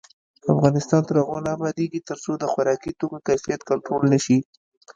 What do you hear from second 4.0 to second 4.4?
نشي.